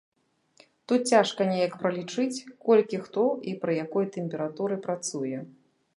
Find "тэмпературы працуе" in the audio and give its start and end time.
4.19-5.37